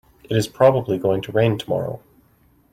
[0.23, 2.01] It is probably going to rain tomorrow.